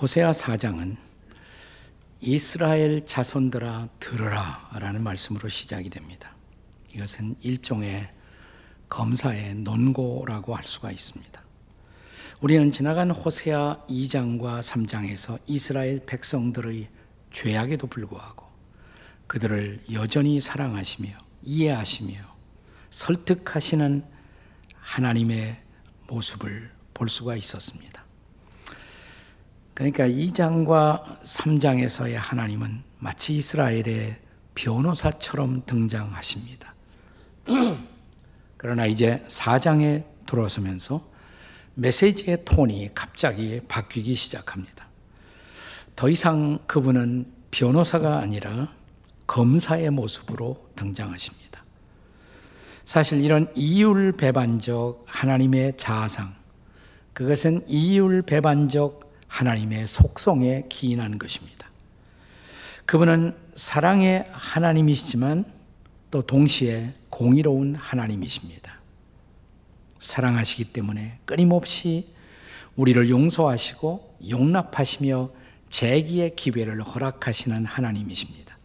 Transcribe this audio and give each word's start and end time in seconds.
호세아 0.00 0.30
4장은 0.30 0.96
이스라엘 2.22 3.04
자손들아 3.04 3.90
들으라 3.98 4.70
라는 4.78 5.02
말씀으로 5.02 5.50
시작이 5.50 5.90
됩니다. 5.90 6.34
이것은 6.94 7.36
일종의 7.42 8.08
검사의 8.88 9.56
논고라고 9.56 10.56
할 10.56 10.64
수가 10.64 10.90
있습니다. 10.90 11.44
우리는 12.40 12.72
지나간 12.72 13.10
호세아 13.10 13.84
2장과 13.90 14.60
3장에서 14.60 15.38
이스라엘 15.46 16.00
백성들의 16.06 16.88
죄악에도 17.30 17.86
불구하고 17.86 18.46
그들을 19.26 19.84
여전히 19.92 20.40
사랑하시며 20.40 21.10
이해하시며 21.42 22.14
설득하시는 22.88 24.02
하나님의 24.80 25.62
모습을 26.08 26.70
볼 26.94 27.10
수가 27.10 27.36
있었습니다. 27.36 27.89
그러니까 29.80 30.06
2장과 30.06 31.22
3장에서의 31.22 32.12
하나님은 32.12 32.82
마치 32.98 33.36
이스라엘의 33.36 34.18
변호사처럼 34.54 35.62
등장하십니다. 35.64 36.74
그러나 38.58 38.84
이제 38.84 39.24
4장에 39.28 40.04
들어서면서 40.26 41.02
메시지의 41.76 42.44
톤이 42.44 42.90
갑자기 42.94 43.62
바뀌기 43.66 44.16
시작합니다. 44.16 44.86
더 45.96 46.10
이상 46.10 46.58
그분은 46.66 47.24
변호사가 47.50 48.18
아니라 48.18 48.68
검사의 49.26 49.88
모습으로 49.88 50.62
등장하십니다. 50.76 51.64
사실 52.84 53.24
이런 53.24 53.50
이율 53.54 54.12
배반적 54.12 55.06
하나님의 55.06 55.78
자아상, 55.78 56.34
그것은 57.14 57.62
이율 57.66 58.20
배반적 58.20 59.09
하나님의 59.30 59.86
속성에 59.86 60.64
기인한 60.68 61.18
것입니다. 61.18 61.70
그분은 62.84 63.34
사랑의 63.54 64.26
하나님이시지만 64.32 65.44
또 66.10 66.22
동시에 66.22 66.92
공의로운 67.08 67.76
하나님이십니다. 67.76 68.80
사랑하시기 70.00 70.72
때문에 70.72 71.20
끊임없이 71.24 72.12
우리를 72.74 73.08
용서하시고 73.08 74.18
용납하시며 74.28 75.30
재기의 75.70 76.34
기회를 76.34 76.82
허락하시는 76.82 77.64
하나님이십니다. 77.64 78.58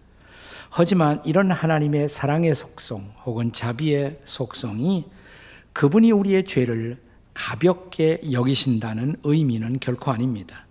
하지만 0.72 1.22
이런 1.24 1.52
하나님의 1.52 2.10
사랑의 2.10 2.56
속성 2.56 3.14
혹은 3.26 3.54
자비의 3.54 4.18
속성이 4.26 5.06
그분이 5.74 6.12
우리의 6.12 6.46
죄를 6.46 7.05
가볍게 7.36 8.20
여기신다는 8.32 9.18
의미는 9.24 9.80
결코 9.80 10.10
아닙니다. 10.10 10.66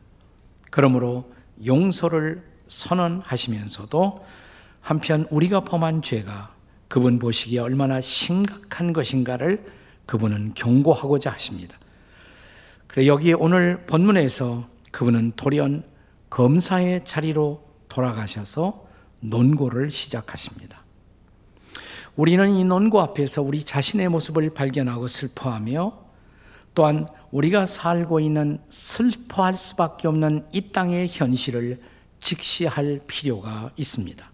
그러므로 0.72 1.32
용서를 1.64 2.42
선언하시면서도 2.66 4.24
한편 4.80 5.26
우리가 5.30 5.60
범한 5.60 6.02
죄가 6.02 6.52
그분 6.88 7.20
보시기에 7.20 7.60
얼마나 7.60 8.00
심각한 8.00 8.92
것인가를 8.92 9.64
그분은 10.06 10.54
경고하고자 10.54 11.30
하십니다. 11.30 11.78
그래 12.88 13.06
여기 13.06 13.32
오늘 13.32 13.84
본문에서 13.86 14.66
그분은 14.90 15.32
돌연 15.36 15.84
검사의 16.30 17.04
자리로 17.04 17.62
돌아가셔서 17.88 18.86
논고를 19.20 19.90
시작하십니다. 19.90 20.82
우리는 22.16 22.48
이 22.50 22.64
논고 22.64 23.00
앞에서 23.00 23.42
우리 23.42 23.64
자신의 23.64 24.08
모습을 24.08 24.50
발견하고 24.54 25.08
슬퍼하며 25.08 26.03
또한 26.74 27.06
우리가 27.30 27.66
살고 27.66 28.20
있는 28.20 28.58
슬퍼할 28.68 29.56
수밖에 29.56 30.08
없는 30.08 30.46
이 30.52 30.72
땅의 30.72 31.08
현실을 31.08 31.80
직시할 32.20 33.00
필요가 33.06 33.70
있습니다. 33.76 34.24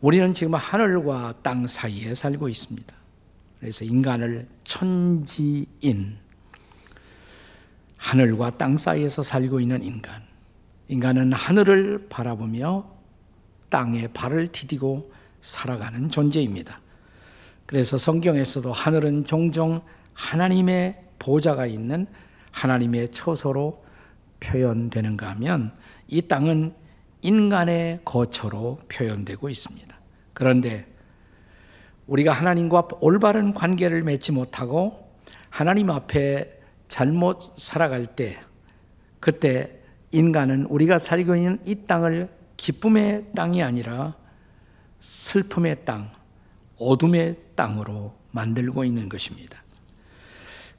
우리는 0.00 0.34
지금 0.34 0.54
하늘과 0.54 1.34
땅 1.42 1.66
사이에 1.66 2.14
살고 2.14 2.48
있습니다. 2.48 2.92
그래서 3.60 3.84
인간을 3.84 4.48
천지인, 4.64 6.18
하늘과 7.96 8.58
땅 8.58 8.76
사이에서 8.76 9.22
살고 9.22 9.60
있는 9.60 9.84
인간. 9.84 10.22
인간은 10.88 11.32
하늘을 11.32 12.08
바라보며 12.08 12.84
땅에 13.70 14.08
발을 14.08 14.48
디디고 14.48 15.12
살아가는 15.40 16.10
존재입니다. 16.10 16.80
그래서 17.66 17.96
성경에서도 17.96 18.72
하늘은 18.72 19.24
종종 19.24 19.80
하나님의 20.14 21.02
보좌가 21.18 21.66
있는 21.66 22.06
하나님의 22.50 23.10
처소로 23.12 23.84
표현되는가 24.40 25.30
하면 25.30 25.72
이 26.08 26.22
땅은 26.22 26.74
인간의 27.22 28.00
거처로 28.04 28.80
표현되고 28.88 29.48
있습니다. 29.48 29.96
그런데 30.34 30.86
우리가 32.06 32.32
하나님과 32.32 32.88
올바른 33.00 33.54
관계를 33.54 34.02
맺지 34.02 34.32
못하고 34.32 35.08
하나님 35.48 35.90
앞에 35.90 36.60
잘못 36.88 37.54
살아갈 37.56 38.06
때 38.06 38.38
그때 39.20 39.78
인간은 40.10 40.66
우리가 40.66 40.98
살고 40.98 41.36
있는 41.36 41.58
이 41.64 41.86
땅을 41.86 42.28
기쁨의 42.56 43.32
땅이 43.34 43.62
아니라 43.62 44.14
슬픔의 45.00 45.84
땅, 45.84 46.10
어둠의 46.78 47.36
땅으로 47.54 48.14
만들고 48.30 48.84
있는 48.84 49.08
것입니다. 49.08 49.61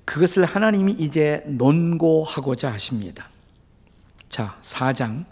그것을 0.06 0.46
하나님이 0.46 0.94
이제 1.00 1.44
논고하고자 1.46 2.72
하십니다. 2.74 3.30
자, 4.30 4.58
4장 4.62 5.26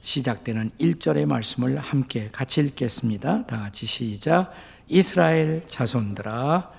시작되는 0.00 0.70
1절의 0.80 1.26
말씀을 1.26 1.78
함께 1.78 2.28
같이 2.30 2.60
읽겠습니다. 2.60 3.46
다 3.46 3.58
같이 3.58 3.86
시작. 3.86 4.52
이스라엘 4.88 5.64
자손들아 5.68 6.70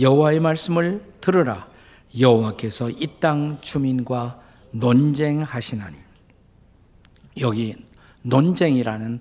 여호와의 0.00 0.40
말씀을 0.40 1.02
들으라. 1.20 1.68
여호와께서 2.18 2.90
이 2.90 3.18
땅 3.18 3.58
주민과 3.60 4.40
논쟁하시나니. 4.70 5.96
여기 7.40 7.74
논쟁이라는 8.22 9.20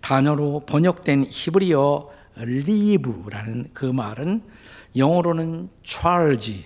단어로 0.00 0.64
번역된 0.66 1.26
히브리어 1.28 2.10
리브라는 2.36 3.70
그 3.74 3.84
말은 3.84 4.42
영어로는 4.96 5.68
charge 5.82 6.64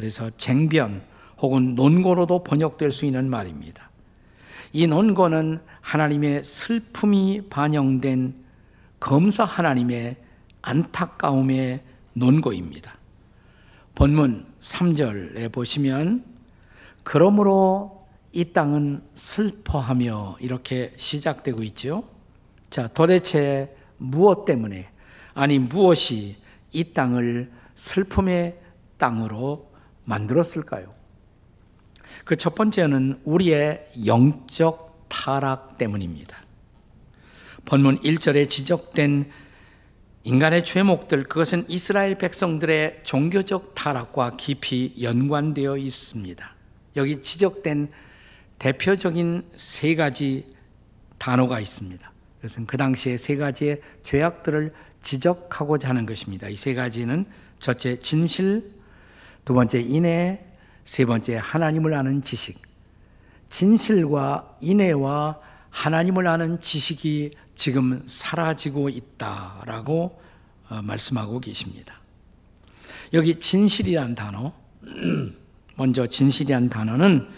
그래서 0.00 0.30
쟁변 0.38 1.02
혹은 1.40 1.74
논고로도 1.74 2.42
번역될 2.42 2.90
수 2.90 3.04
있는 3.04 3.28
말입니다. 3.28 3.90
이 4.72 4.86
논고는 4.86 5.60
하나님의 5.82 6.42
슬픔이 6.42 7.42
반영된 7.50 8.34
검사 8.98 9.44
하나님의 9.44 10.16
안타까움의 10.62 11.80
논고입니다. 12.14 12.94
본문 13.94 14.46
3절에 14.58 15.52
보시면 15.52 16.24
그러므로 17.02 18.06
이 18.32 18.54
땅은 18.54 19.02
슬퍼하며 19.14 20.38
이렇게 20.40 20.94
시작되고 20.96 21.62
있죠. 21.64 22.04
자, 22.70 22.88
도대체 22.88 23.76
무엇 23.98 24.46
때문에 24.46 24.88
아니 25.34 25.58
무엇이 25.58 26.36
이 26.72 26.84
땅을 26.94 27.52
슬픔의 27.74 28.58
땅으로 28.96 29.69
만들었을까요? 30.10 30.92
그 32.24 32.36
첫 32.36 32.54
번째는 32.54 33.20
우리의 33.24 33.86
영적 34.04 35.06
타락 35.08 35.78
때문입니다. 35.78 36.36
본문 37.64 38.00
1절에 38.00 38.48
지적된 38.48 39.30
인간의 40.24 40.64
죄목들, 40.64 41.24
그것은 41.24 41.64
이스라엘 41.68 42.16
백성들의 42.18 43.00
종교적 43.04 43.74
타락과 43.74 44.36
깊이 44.36 44.94
연관되어 45.00 45.78
있습니다. 45.78 46.54
여기 46.96 47.22
지적된 47.22 47.88
대표적인 48.58 49.44
세 49.56 49.94
가지 49.94 50.44
단어가 51.18 51.58
있습니다. 51.58 52.12
그것은 52.36 52.66
그 52.66 52.76
당시에 52.76 53.16
세 53.16 53.36
가지의 53.36 53.80
죄악들을 54.02 54.72
지적하고자 55.02 55.88
하는 55.88 56.04
것입니다. 56.04 56.48
이 56.48 56.56
세 56.56 56.74
가지는 56.74 57.24
첫째, 57.60 57.96
진실, 58.00 58.70
두 59.44 59.54
번째 59.54 59.80
인애, 59.80 60.44
세 60.84 61.04
번째 61.04 61.36
하나님을 61.42 61.94
아는 61.94 62.22
지식. 62.22 62.60
진실과 63.48 64.56
인애와 64.60 65.38
하나님을 65.70 66.26
아는 66.26 66.60
지식이 66.60 67.30
지금 67.56 68.02
사라지고 68.06 68.88
있다라고 68.88 70.20
어, 70.68 70.82
말씀하고 70.82 71.40
계십니다. 71.40 72.00
여기 73.12 73.40
진실이란 73.40 74.14
단어, 74.14 74.52
먼저 75.76 76.06
진실이란 76.06 76.68
단어는 76.68 77.28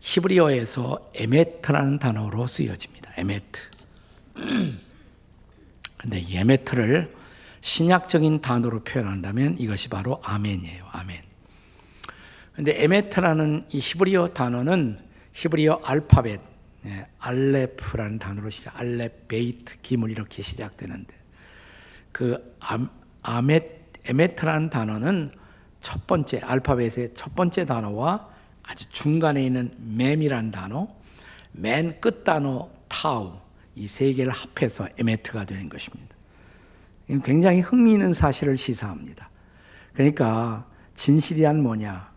히브리어에서 0.00 1.10
אמת라는 1.14 1.98
단어로 1.98 2.46
쓰여집니다. 2.46 3.12
אמת. 3.16 3.60
근데 5.96 6.22
אמת를 6.30 7.14
신약적인 7.66 8.42
단어로 8.42 8.84
표현한다면 8.84 9.56
이것이 9.58 9.88
바로 9.88 10.20
아멘이에요. 10.22 10.84
아멘. 10.92 11.20
근데 12.54 12.80
אמת라는 12.84 13.66
이 13.72 13.78
히브리어 13.78 14.28
단어는 14.28 15.00
히브리어 15.32 15.80
알파벳 15.82 16.40
예, 16.86 17.06
אלף라는 17.18 18.20
단어로 18.20 18.50
시작, 18.50 18.78
אלף 18.78 19.29
בית 19.29 19.80
גימל 19.82 20.12
이렇게 20.12 20.42
시작되는데 20.42 21.12
그 22.12 22.56
아메, 23.22 23.60
אמת라는 24.04 24.70
단어는 24.70 25.32
첫 25.80 26.06
번째 26.06 26.38
알파벳의 26.38 27.14
첫 27.14 27.34
번째 27.34 27.66
단어와 27.66 28.28
아주 28.62 28.88
중간에 28.90 29.44
있는 29.44 29.74
מם이란 29.76 30.52
단어, 30.52 30.86
맨 31.50 32.00
끝 32.00 32.22
단어 32.22 32.70
תו 32.86 33.40
이 33.74 33.88
세 33.88 34.12
개를 34.12 34.32
합해서 34.32 34.88
אמת가 34.96 35.44
되는 35.46 35.68
것입니다. 35.68 36.15
굉장히 37.24 37.60
흥미있는 37.60 38.12
사실을 38.12 38.56
시사합니다. 38.56 39.30
그러니까 39.92 40.66
진실이란 40.94 41.62
뭐냐? 41.62 42.10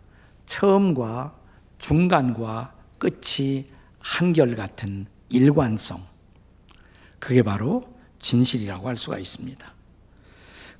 처음과 0.47 1.35
중간과 1.77 2.73
끝이 2.97 3.67
한결같은 3.99 5.05
일관성. 5.29 5.99
그게 7.19 7.43
바로 7.43 7.83
진실이라고 8.19 8.87
할 8.87 8.97
수가 8.97 9.19
있습니다. 9.19 9.73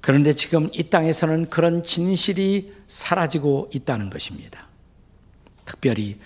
그런데 0.01 0.33
지금 0.33 0.69
이 0.73 0.83
땅에서는 0.89 1.49
그런 1.49 1.83
진실이 1.83 2.73
사라지고 2.87 3.69
있다는 3.73 4.09
것입니다. 4.09 4.67
특별히 5.65 6.17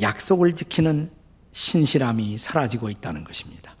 약속을 0.00 0.56
지키는 0.56 1.10
신실함이 1.52 2.36
사라지고 2.38 2.90
있다는 2.90 3.24
것입니다. 3.24 3.75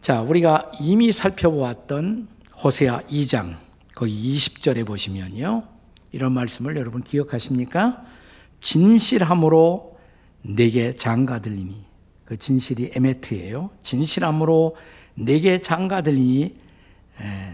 자, 0.00 0.22
우리가 0.22 0.70
이미 0.80 1.12
살펴보았던 1.12 2.26
호세아 2.64 3.02
2장 3.02 3.56
거기 3.94 4.34
20절에 4.34 4.86
보시면요. 4.86 5.62
이런 6.12 6.32
말씀을 6.32 6.76
여러분 6.76 7.02
기억하십니까? 7.02 8.02
진실함으로 8.62 9.98
내게 10.40 10.96
장가들리니 10.96 11.84
그 12.24 12.38
진실이 12.38 12.92
에메트예요. 12.96 13.70
진실함으로 13.84 14.74
내게 15.16 15.60
장가들리니 15.60 16.56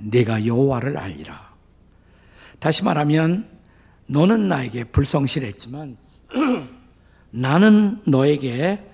내가 0.02 0.46
여호와를 0.46 0.98
알리라. 0.98 1.52
다시 2.60 2.84
말하면 2.84 3.48
너는 4.06 4.46
나에게 4.46 4.84
불성실했지만 4.84 5.96
나는 7.32 8.00
너에게 8.06 8.84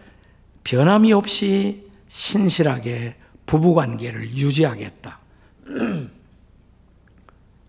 변함이 0.64 1.12
없이 1.12 1.90
신실하게 2.08 3.16
부부 3.46 3.74
관계를 3.74 4.30
유지하겠다. 4.30 5.18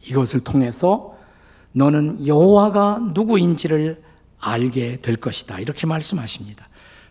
이것을 0.07 0.43
통해서 0.43 1.17
너는 1.73 2.25
여호와가 2.27 2.99
누구인지를 3.13 4.01
알게 4.39 4.99
될 5.01 5.15
것이다. 5.15 5.59
이렇게 5.59 5.87
말씀하십니다. 5.87 6.67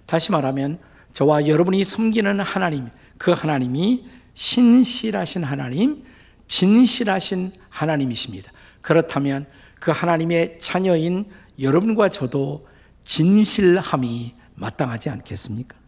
다시 0.07 0.31
말하면 0.33 0.79
저와 1.15 1.47
여러분이 1.47 1.85
섬기는 1.85 2.41
하나님, 2.41 2.89
그 3.19 3.31
하나님이 3.33 4.05
신실하신 4.35 5.45
하나님, 5.45 6.05
진실하신 6.49 7.53
하나님이십니다. 7.71 8.53
그렇다면 8.81 9.47
그 9.81 9.91
하나님의 9.91 10.59
자녀인 10.61 11.27
여러분과 11.59 12.09
저도 12.09 12.67
진실함이 13.05 14.35
마땅하지 14.55 15.11
않겠습니까? 15.11 15.82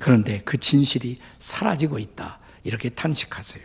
그런데 0.00 0.40
그 0.44 0.56
진실이 0.56 1.18
사라지고 1.38 1.98
있다. 1.98 2.40
이렇게 2.64 2.88
탄식하세요. 2.88 3.64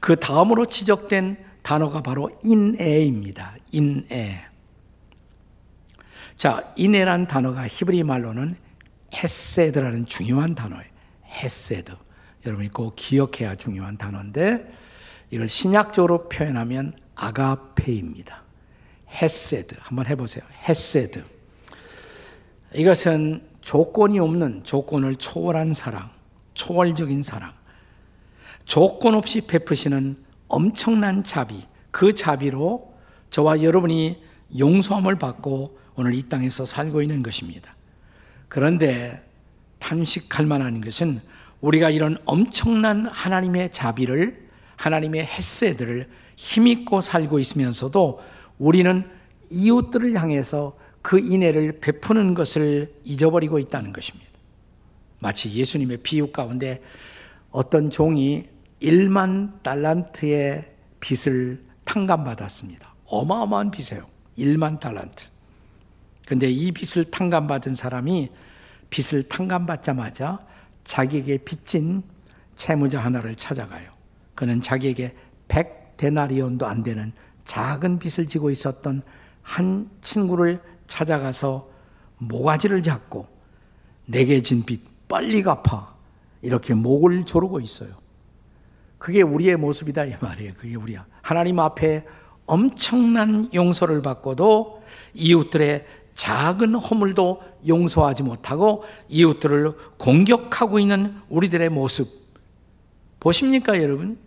그 0.00 0.16
다음으로 0.16 0.66
지적된 0.66 1.42
단어가 1.62 2.02
바로 2.02 2.28
인애입니다. 2.42 3.54
인애. 3.70 4.44
자, 6.36 6.74
인애란 6.76 7.28
단어가 7.28 7.68
히브리 7.68 8.02
말로는 8.02 8.56
헤세드라는 9.14 10.06
중요한 10.06 10.56
단어예요. 10.56 10.90
헤세드. 11.26 11.92
여러분이 12.44 12.70
꼭 12.70 12.94
기억해야 12.96 13.54
중요한 13.54 13.96
단어인데 13.96 14.68
이걸 15.30 15.48
신약적으로 15.48 16.28
표현하면 16.28 16.94
아가페입니다. 17.14 18.42
헤세드. 19.22 19.76
한번 19.78 20.06
해보세요. 20.06 20.44
헤세드. 20.68 21.24
이것은 22.74 23.51
조건이 23.62 24.18
없는 24.18 24.64
조건을 24.64 25.16
초월한 25.16 25.72
사랑, 25.72 26.10
초월적인 26.52 27.22
사랑. 27.22 27.52
조건 28.64 29.14
없이 29.14 29.46
베푸시는 29.46 30.16
엄청난 30.48 31.24
자비, 31.24 31.66
그 31.90 32.14
자비로 32.14 32.92
저와 33.30 33.62
여러분이 33.62 34.22
용서함을 34.58 35.16
받고 35.16 35.78
오늘 35.94 36.14
이 36.14 36.28
땅에서 36.28 36.66
살고 36.66 37.02
있는 37.02 37.22
것입니다. 37.22 37.74
그런데 38.48 39.26
탄식할 39.78 40.44
만한 40.44 40.80
것은 40.80 41.20
우리가 41.60 41.90
이런 41.90 42.16
엄청난 42.24 43.06
하나님의 43.06 43.72
자비를 43.72 44.48
하나님의 44.76 45.24
햇새들을 45.24 46.10
힘입고 46.36 47.00
살고 47.00 47.38
있으면서도 47.38 48.20
우리는 48.58 49.08
이웃들을 49.50 50.14
향해서 50.14 50.76
그 51.02 51.18
인애를 51.18 51.80
베푸는 51.80 52.34
것을 52.34 52.94
잊어버리고 53.04 53.58
있다는 53.58 53.92
것입니다. 53.92 54.30
마치 55.18 55.52
예수님의 55.52 55.98
비유 55.98 56.32
가운데 56.32 56.80
어떤 57.50 57.90
종이 57.90 58.48
1만 58.80 59.62
달란트의 59.62 60.72
빚을 61.00 61.60
탕감받았습니다. 61.84 62.94
어마어마한 63.06 63.70
빚이에요. 63.70 64.06
1만 64.38 64.80
달란트. 64.80 65.26
근데 66.26 66.50
이 66.50 66.72
빚을 66.72 67.10
탕감받은 67.10 67.74
사람이 67.74 68.30
빚을 68.90 69.28
탕감받자마자 69.28 70.38
자기에게 70.84 71.38
빚진 71.38 72.02
채무자 72.56 73.00
하나를 73.00 73.34
찾아가요. 73.34 73.90
그는 74.34 74.62
자기에게 74.62 75.14
100 75.48 75.96
데나리온도 75.96 76.66
안 76.66 76.82
되는 76.82 77.12
작은 77.44 77.98
빚을 77.98 78.26
지고 78.26 78.50
있었던 78.50 79.02
한 79.42 79.90
친구를 80.00 80.60
찾아가서 80.92 81.68
모가지를 82.18 82.82
잡고 82.82 83.26
내게 84.04 84.42
진빚 84.42 84.80
빨리 85.08 85.42
갚아 85.42 85.94
이렇게 86.42 86.74
목을 86.74 87.24
조르고 87.24 87.60
있어요. 87.60 87.90
그게 88.98 89.22
우리의 89.22 89.56
모습이다 89.56 90.04
이 90.04 90.14
말이에요. 90.20 90.52
그게 90.58 90.74
우리야. 90.76 91.06
하나님 91.22 91.58
앞에 91.58 92.06
엄청난 92.44 93.48
용서를 93.54 94.02
받고도 94.02 94.82
이웃들의 95.14 95.86
작은 96.14 96.74
허물도 96.74 97.42
용서하지 97.66 98.22
못하고 98.22 98.84
이웃들을 99.08 99.74
공격하고 99.96 100.78
있는 100.78 101.16
우리들의 101.30 101.70
모습 101.70 102.06
보십니까, 103.18 103.80
여러분? 103.80 104.18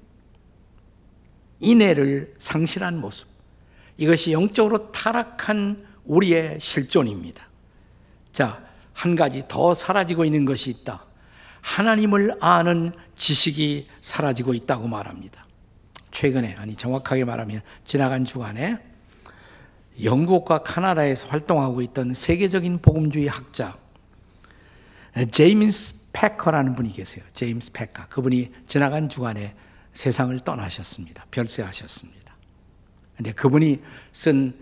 인애를 1.60 2.34
상실한 2.40 3.00
모습. 3.00 3.28
이것이 3.98 4.32
영적으로 4.32 4.92
타락한 4.92 5.95
우리의 6.06 6.60
실존입니다. 6.60 7.48
자, 8.34 8.64
한 8.94 9.16
가지 9.16 9.44
더 9.48 9.74
사라지고 9.74 10.26
있는 10.26 10.46
것이 10.46 10.70
있다. 10.70 11.06
하나님을 11.62 12.38
아는 12.42 12.92
지식이 13.16 13.88
사라지고 14.02 14.54
있다고 14.54 14.88
말합니다. 14.88 15.46
최근에, 16.12 16.56
아니, 16.56 16.76
정확하게 16.76 17.26
말하면 17.26 17.62
지나간 17.86 18.24
주간에 18.24 18.78
영국과 20.04 20.60
카나다에서 20.60 21.28
활동하고 21.28 21.82
있던 21.82 22.14
세계적인 22.14 22.80
복음주의 22.80 23.28
학자, 23.28 23.78
제임스 25.32 26.12
패커라는 26.12 26.76
분이 26.76 26.94
계세요. 26.94 27.24
제임스 27.34 27.72
패커. 27.72 28.08
그분이 28.10 28.52
지나간 28.68 29.08
주간에 29.10 29.56
세상을 29.94 30.38
떠나셨습니다. 30.40 31.26
별세하셨습니다. 31.32 32.36
근데 33.16 33.32
그분이 33.32 33.80
쓴 34.12 34.54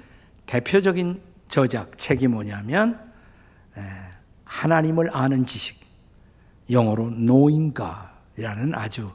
대표적인 0.46 1.22
저작 1.48 1.98
책이 1.98 2.28
뭐냐면 2.28 3.12
하나님을 4.46 5.10
아는 5.16 5.46
지식 5.46 5.84
영어로 6.70 7.10
God이라는 7.10 8.76
아주, 8.76 9.12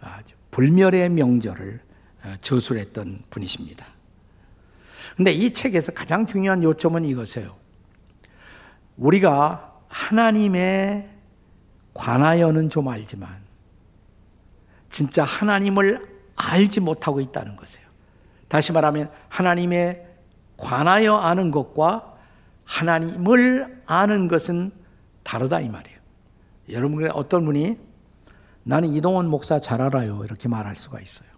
아주 0.00 0.34
불멸의 0.50 1.08
명절을 1.10 1.80
어, 2.24 2.34
저술했던 2.40 3.24
분이십니다. 3.30 3.84
근데 5.16 5.32
이 5.32 5.52
책에서 5.52 5.92
가장 5.92 6.24
중요한 6.24 6.62
요점은 6.62 7.04
이것이에요. 7.04 7.56
우리가 8.96 9.80
하나님에 9.88 11.10
관하여는 11.94 12.68
좀 12.68 12.88
알지만 12.88 13.42
진짜 14.88 15.24
하나님을 15.24 16.02
알지 16.36 16.80
못하고 16.80 17.20
있다는 17.20 17.56
것이에요. 17.56 17.86
다시 18.48 18.72
말하면 18.72 19.10
하나님의 19.28 20.11
관하여 20.62 21.16
아는 21.16 21.50
것과 21.50 22.14
하나님을 22.64 23.82
아는 23.84 24.28
것은 24.28 24.70
다르다 25.24 25.60
이 25.60 25.68
말이에요. 25.68 25.98
여러분 26.70 27.10
어떤 27.10 27.44
분이 27.44 27.76
나는 28.62 28.94
이동원 28.94 29.28
목사 29.28 29.58
잘 29.58 29.82
알아요 29.82 30.22
이렇게 30.24 30.48
말할 30.48 30.76
수가 30.76 31.00
있어요. 31.00 31.28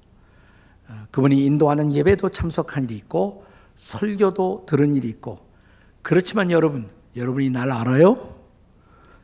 어, 0.88 1.06
그분이 1.10 1.42
인도하는 1.46 1.90
예배도 1.90 2.28
참석한 2.28 2.84
일이 2.84 2.96
있고 2.96 3.46
설교도 3.74 4.66
들은 4.66 4.94
일이 4.94 5.08
있고 5.08 5.38
그렇지만 6.02 6.50
여러분, 6.50 6.90
여러분이 7.16 7.48
날 7.48 7.72
알아요? 7.72 8.36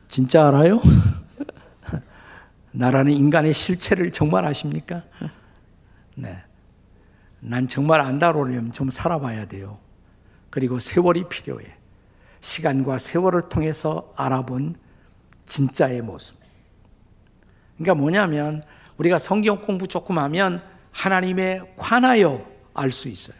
진짜 0.07 0.47
알아요? 0.47 0.81
나라는 2.73 3.13
인간의 3.13 3.53
실체를 3.53 4.11
정말 4.11 4.45
아십니까? 4.45 5.03
네. 6.15 6.43
난 7.39 7.67
정말 7.67 8.01
안다 8.01 8.33
그러려면 8.33 8.71
좀 8.71 8.89
살아봐야 8.89 9.45
돼요. 9.45 9.77
그리고 10.51 10.79
세월이 10.79 11.27
필요해. 11.27 11.65
시간과 12.39 12.99
세월을 12.99 13.49
통해서 13.49 14.13
알아본 14.15 14.75
진짜의 15.47 16.03
모습. 16.03 16.37
그러니까 17.77 17.95
뭐냐면 17.95 18.63
우리가 18.97 19.17
성경 19.17 19.59
공부 19.61 19.87
조금 19.87 20.19
하면 20.19 20.61
하나님에 20.91 21.73
관하여 21.75 22.45
알 22.73 22.91
수 22.91 23.09
있어요. 23.09 23.37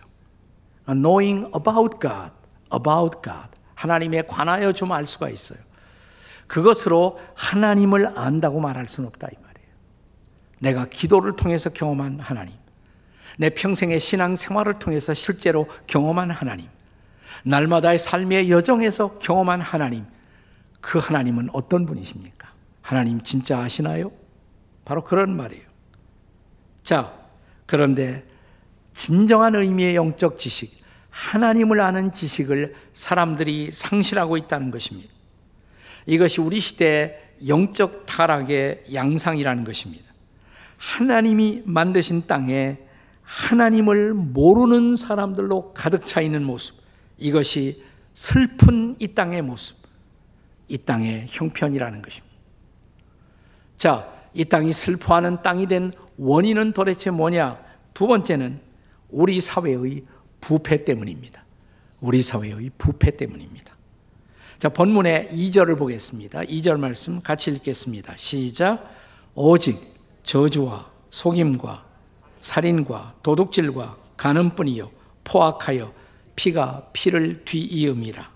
Knowing 0.88 1.46
about 1.56 2.00
God, 2.00 2.32
about 2.74 3.22
God. 3.24 3.50
하나님에 3.76 4.24
관하여 4.24 4.72
좀 4.74 4.92
알 4.92 5.06
수가 5.06 5.30
있어요. 5.30 5.60
그것으로 6.48 7.20
하나님을 7.36 8.18
안다고 8.18 8.60
말할 8.60 8.88
수는 8.88 9.08
없다 9.10 9.28
이 9.28 9.36
말이에요. 9.36 9.70
내가 10.60 10.86
기도를 10.86 11.36
통해서 11.36 11.70
경험한 11.70 12.20
하나님. 12.20 12.54
내 13.38 13.50
평생의 13.50 14.00
신앙 14.00 14.36
생활을 14.36 14.80
통해서 14.80 15.14
실제로 15.14 15.68
경험한 15.88 16.32
하나님. 16.32 16.68
날마다의 17.44 18.00
삶의 18.00 18.50
여정에서 18.50 19.20
경험한 19.20 19.62
하나님. 19.62 20.06
그 20.80 21.00
하나님은 21.00 21.50
어떤 21.54 21.86
분이십니까? 21.86 22.52
하나님 22.82 23.22
진짜 23.22 23.60
아시나요? 23.60 24.12
바로 24.84 25.04
그런 25.04 25.36
말이에요. 25.36 25.64
자, 26.84 27.14
그런데 27.66 28.26
진정한 28.94 29.56
의미의 29.56 29.96
영적 29.96 30.40
지식, 30.40 30.76
하나님을 31.10 31.82
아는 31.82 32.12
지식을 32.12 32.76
사람들이 32.94 33.72
상실하고 33.72 34.38
있다는 34.38 34.72
것입니다. 34.72 35.10
이것이 36.06 36.42
우리 36.42 36.60
시대의 36.60 37.20
영적 37.48 38.06
타락의 38.06 38.86
양상이라는 38.94 39.64
것입니다. 39.64 40.12
하나님이 40.78 41.62
만드신 41.66 42.26
땅에 42.28 42.80
하나님을 43.24 44.14
모르는 44.14 44.96
사람들로 44.96 45.74
가득 45.74 46.06
차 46.06 46.22
있는 46.22 46.44
모습, 46.44 46.84
이것이 47.22 47.84
슬픈 48.14 48.96
이 49.00 49.08
땅의 49.08 49.44
모습, 49.44 49.88
이 50.68 50.78
땅의 50.78 51.28
형편이라는 51.30 52.02
것입니다. 52.02 52.36
자, 53.78 54.12
이 54.34 54.44
땅이 54.46 54.74
슬퍼하는 54.74 55.42
땅이 55.42 55.68
된 55.68 55.92
원인은 56.18 56.74
도대체 56.74 57.12
뭐냐? 57.12 57.60
두 57.94 58.08
번째는 58.08 58.60
우리 59.10 59.40
사회의 59.40 60.04
부패 60.40 60.84
때문입니다. 60.84 61.44
우리 62.00 62.22
사회의 62.22 62.72
부패 62.78 63.16
때문입니다. 63.16 63.76
자, 64.58 64.70
본문의 64.70 65.30
2절을 65.34 65.78
보겠습니다. 65.78 66.42
2절 66.42 66.80
말씀 66.80 67.22
같이 67.22 67.52
읽겠습니다. 67.52 68.16
시작. 68.18 68.92
오직 69.36 69.80
저주와 70.24 70.90
속임과 71.10 71.86
살인과 72.42 73.16
도둑질과 73.24 73.98
가늠뿐이요 74.18 74.92
포악하여 75.24 75.94
피가 76.42 76.90
피를 76.92 77.46
뒤이음이라. 77.46 78.32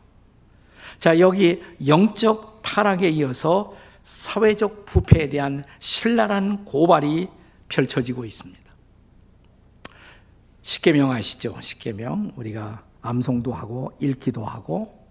자, 0.99 1.19
여기 1.19 1.63
영적 1.87 2.61
타락에 2.61 3.09
이어서 3.09 3.75
사회적 4.03 4.85
부패에 4.85 5.27
대한 5.29 5.65
신랄한 5.79 6.65
고발이 6.65 7.29
펼쳐지고 7.67 8.25
있습니다. 8.25 8.63
십계명 10.61 11.09
아시죠? 11.09 11.59
십계명 11.59 12.33
우리가 12.35 12.83
암송도 13.01 13.51
하고 13.51 13.91
읽기도 13.99 14.45
하고 14.45 15.03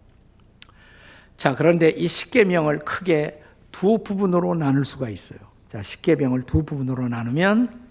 자, 1.37 1.57
그런데 1.57 1.91
이 1.91 2.07
십계명을 2.07 2.79
크게 2.81 3.43
두 3.73 4.05
부분으로 4.05 4.55
나눌 4.55 4.85
수가 4.85 5.09
있어요. 5.09 5.41
자, 5.67 5.83
십계명을 5.83 6.43
두 6.43 6.65
부분으로 6.65 7.09
나누면 7.09 7.89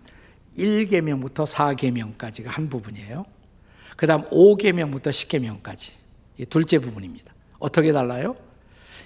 1계명부터 0.58 1.46
4계명까지가 1.46 2.46
한 2.46 2.70
부분이에요. 2.70 3.33
그 4.04 4.08
다음 4.08 4.24
5계명부터 4.24 5.12
10계명까지. 5.12 5.94
이 6.38 6.46
둘째 6.46 6.78
부분입니다. 6.78 7.34
어떻게 7.58 7.94
달라요? 7.94 8.36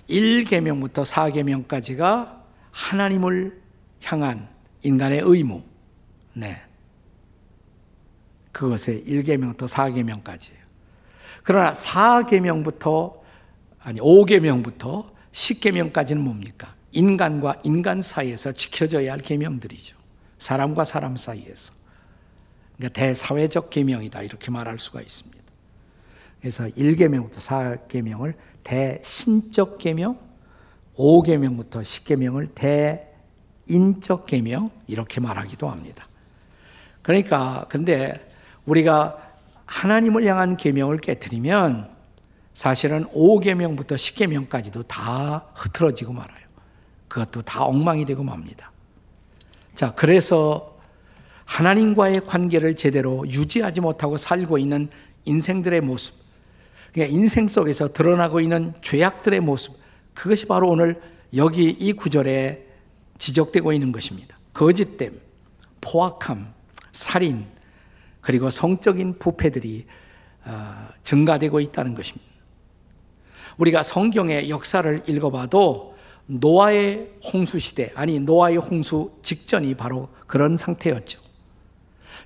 1계명부터 0.10 1.06
4계명까지가 1.06 2.42
하나님을 2.72 3.62
향한 4.06 4.50
인간의 4.82 5.22
의무. 5.24 5.62
네. 6.34 6.60
그것의 8.52 9.04
1계명부터 9.06 9.68
4계명까지예요. 9.68 10.66
그러나 11.44 11.74
4계명부터 11.74 13.20
아니 13.78 14.00
5계명부터 14.00 15.12
10계명까지는 15.32 16.18
뭡니까? 16.18 16.74
인간과 16.92 17.62
인간 17.64 18.02
사이에서 18.02 18.52
지켜져야 18.52 19.12
할 19.12 19.20
계명들이죠. 19.20 19.96
사람과 20.40 20.86
사람 20.86 21.18
사이에서. 21.18 21.77
그러니까 22.78 23.00
대사회적 23.00 23.70
계명이다 23.70 24.22
이렇게 24.22 24.52
말할 24.52 24.80
수가 24.80 25.02
있습니다. 25.02 25.38
그래서 26.40 26.66
1계명부터 26.66 27.88
4계명을 27.88 28.36
대신적 28.64 29.80
계명, 29.80 30.20
5계명부터 30.96 31.82
10계명을 31.82 32.54
대인적 33.66 34.26
계명 34.26 34.72
이렇게 34.88 35.20
말하기도 35.20 35.68
합니다. 35.68 36.08
그러니까 37.02 37.66
근데 37.70 38.14
우리가 38.66 39.18
하나님을 39.66 40.26
향한 40.26 40.58
계명을 40.58 41.00
깨뜨리면 41.00 41.90
사실은 42.54 43.06
5계명부터 43.10 43.96
10계명까지도 43.96 44.88
다 44.88 45.46
흐트러지고 45.54 46.14
말아요. 46.14 46.46
그것도 47.08 47.44
다 47.44 47.64
엉망이 47.64 48.06
되고 48.06 48.24
맙니다. 48.24 48.72
자, 49.76 49.94
그래서 49.94 50.77
하나님과의 51.48 52.26
관계를 52.26 52.76
제대로 52.76 53.26
유지하지 53.28 53.82
못하고 53.82 54.18
살고 54.18 54.58
있는 54.58 54.90
인생들의 55.26 55.82
모습, 55.82 56.28
그러니까 56.94 57.16
인생 57.16 57.48
속에서 57.48 57.92
드러나고 57.94 58.42
있는 58.42 58.74
죄악들의 58.82 59.40
모습, 59.40 59.82
그것이 60.14 60.46
바로 60.46 60.70
오늘 60.70 61.02
여기 61.36 61.70
이 61.70 61.94
구절에 61.94 62.66
지적되고 63.18 63.74
있는 63.74 63.92
것입니다. 63.92 64.38
거짓됨, 64.54 65.20
포악함, 65.82 66.54
살인, 66.92 67.46
그리고 68.22 68.50
성적인 68.50 69.18
부패들이 69.18 69.86
어, 70.46 70.88
증가되고 71.04 71.60
있다는 71.60 71.96
것입니다. 71.96 72.28
우리가 73.58 73.84
성경의 73.84 74.50
역사를 74.50 75.02
읽어봐도 75.08 75.96
노아의 76.26 77.10
홍수 77.34 77.58
시대, 77.58 77.92
아니 77.96 78.20
노아의 78.20 78.58
홍수 78.58 79.18
직전이 79.24 79.76
바로 79.76 80.10
그런 80.28 80.58
상태였죠. 80.58 81.27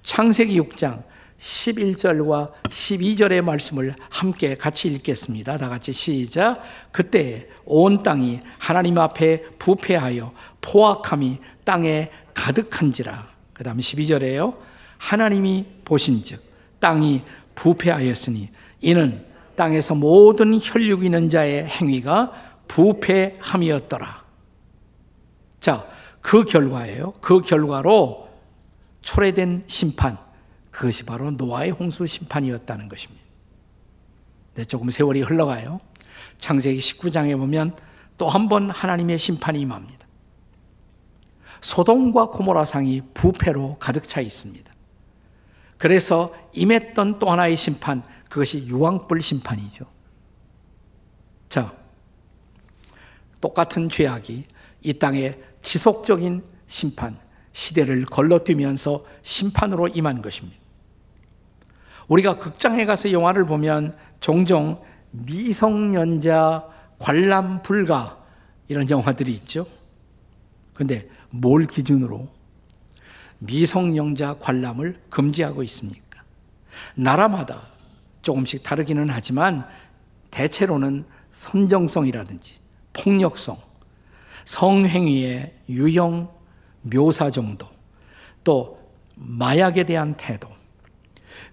창세기 0.04 0.60
6장 0.60 1.04
11절과 1.40 2.52
12절의 2.64 3.42
말씀을 3.42 3.96
함께 4.10 4.56
같이 4.56 4.90
읽겠습니다. 4.90 5.58
다 5.58 5.70
같이 5.70 5.92
시작. 5.92 6.62
그때 6.92 7.48
온 7.66 8.04
땅이 8.04 8.40
하나님 8.60 9.00
앞에 9.00 9.44
부패하여 9.58 10.32
포악함이 10.62 11.40
땅에 11.64 12.12
가득한지라. 12.34 13.28
그 13.54 13.64
다음 13.64 13.78
12절에요. 13.78 14.58
하나님이 14.98 15.66
보신즉 15.84 16.40
땅이 16.80 17.24
부패하였으니 17.56 18.50
이는 18.82 19.26
땅에서 19.56 19.96
모든 19.96 20.60
혈육 20.62 21.04
있는 21.04 21.30
자의 21.30 21.66
행위가 21.66 22.32
부패함이었더라. 22.68 24.24
자, 25.60 25.86
그 26.22 26.46
결과예요. 26.46 27.14
그 27.22 27.42
결과로 27.42 28.31
초래된 29.02 29.66
심판, 29.68 30.18
그것이 30.70 31.04
바로 31.04 31.32
노아의 31.32 31.72
홍수 31.72 32.06
심판이었다는 32.06 32.88
것입니다. 32.88 33.22
네, 34.56 34.66
조금 34.66 34.90
세월이 34.90 35.22
흘러가요. 35.22 35.80
창세기 36.40 36.80
19장에 36.80 37.38
보면 37.38 37.76
또 38.18 38.28
한 38.28 38.48
번 38.48 38.70
하나님의 38.70 39.18
심판이 39.18 39.60
임합니다. 39.62 40.08
소돔과 41.62 42.30
고모라 42.30 42.66
상이 42.66 43.02
부패로 43.14 43.78
가득 43.80 44.08
차 44.08 44.22
있습니다. 44.22 44.72
그래서 45.78 46.34
임했던 46.54 47.18
또 47.20 47.32
하나의 47.32 47.58
심판, 47.58 48.04
그것이 48.30 48.68
유황불 48.68 49.22
심판이죠. 49.22 49.86
자, 51.50 51.74
똑같은 53.40 53.90
죄악이 53.90 54.46
이 54.84 54.94
땅에 54.94 55.38
지속적인 55.64 56.44
심판, 56.68 57.18
시대를 57.54 58.06
걸러뛰면서 58.06 59.06
심판으로 59.24 59.90
임한 59.90 60.22
것입니다. 60.22 60.60
우리가 62.08 62.38
극장에 62.38 62.86
가서 62.86 63.12
영화를 63.12 63.46
보면 63.46 63.96
종종 64.20 64.82
미성년자 65.12 66.68
관람 67.00 67.62
불가 67.62 68.24
이런 68.68 68.90
영화들이 68.90 69.32
있죠. 69.34 69.66
근데 70.74 71.10
뭘 71.30 71.66
기준으로 71.66 72.28
미성년자 73.40 74.36
관람을 74.40 74.96
금지하고 75.10 75.64
있습니까? 75.64 76.24
나라마다 76.96 77.68
조금씩 78.22 78.64
다르기는 78.64 79.10
하지만 79.10 79.68
대체로는 80.30 81.06
선정성이라든지 81.32 82.56
폭력성, 82.94 83.58
성행위의 84.46 85.54
유형, 85.70 86.30
묘사 86.82 87.30
정도, 87.30 87.68
또 88.44 88.80
마약에 89.16 89.84
대한 89.84 90.16
태도, 90.16 90.50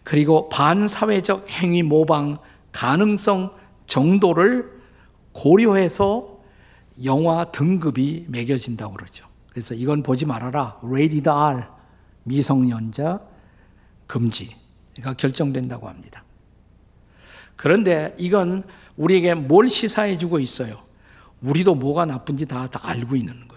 그리고 0.05 0.49
반사회적 0.49 1.51
행위 1.51 1.83
모방 1.83 2.39
가능성 2.73 3.51
정도를 3.87 4.71
고려해서 5.33 6.39
영화 7.05 7.45
등급이 7.51 8.27
매겨진다고 8.29 8.95
그러죠. 8.95 9.27
그래서 9.51 9.75
이건 9.75 10.03
보지 10.03 10.27
말아라. 10.27 10.81
레이디드 10.83 11.29
R 11.29 11.65
미성년자 12.25 13.21
금지가 14.07 15.15
결정된다고 15.17 15.89
합니다. 15.89 16.25
그런데 17.57 18.15
이건 18.19 18.65
우리에게 18.97 19.35
뭘 19.35 19.69
시사해 19.69 20.17
주고 20.17 20.39
있어요? 20.39 20.79
우리도 21.41 21.75
뭐가 21.75 22.05
나쁜지 22.05 22.47
다, 22.47 22.69
다 22.69 22.81
알고 22.83 23.17
있는. 23.17 23.48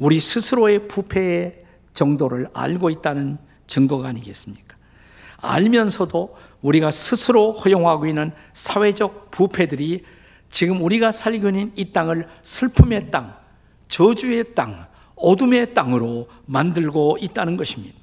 우리 0.00 0.18
스스로의 0.18 0.88
부패의 0.88 1.62
정도를 1.92 2.48
알고 2.54 2.88
있다는 2.90 3.38
증거가 3.66 4.08
아니겠습니까? 4.08 4.76
알면서도 5.36 6.36
우리가 6.62 6.90
스스로 6.90 7.52
허용하고 7.52 8.06
있는 8.06 8.32
사회적 8.54 9.30
부패들이 9.30 10.02
지금 10.50 10.82
우리가 10.82 11.12
살고 11.12 11.48
있는 11.48 11.72
이 11.76 11.90
땅을 11.90 12.26
슬픔의 12.42 13.10
땅, 13.10 13.36
저주의 13.88 14.54
땅, 14.54 14.88
어둠의 15.16 15.74
땅으로 15.74 16.28
만들고 16.46 17.18
있다는 17.20 17.58
것입니다. 17.58 17.98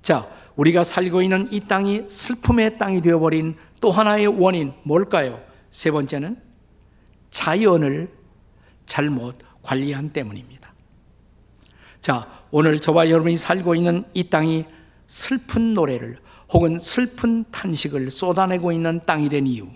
자, 0.00 0.26
우리가 0.56 0.84
살고 0.84 1.20
있는 1.20 1.48
이 1.52 1.60
땅이 1.60 2.04
슬픔의 2.08 2.78
땅이 2.78 3.02
되어버린 3.02 3.56
또 3.80 3.90
하나의 3.90 4.26
원인 4.26 4.72
뭘까요? 4.84 5.40
세 5.70 5.90
번째는 5.90 6.40
자연을 7.30 8.10
잘못 8.86 9.49
관리한 9.62 10.10
때문입니다. 10.10 10.72
자, 12.00 12.26
오늘 12.50 12.80
저와 12.80 13.10
여러분이 13.10 13.36
살고 13.36 13.74
있는 13.74 14.04
이 14.14 14.24
땅이 14.30 14.64
슬픈 15.06 15.74
노래를 15.74 16.18
혹은 16.52 16.78
슬픈 16.78 17.44
탄식을 17.50 18.10
쏟아내고 18.10 18.72
있는 18.72 19.00
땅이 19.06 19.28
된 19.28 19.46
이유. 19.46 19.68